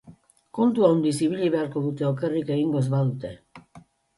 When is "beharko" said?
1.57-1.83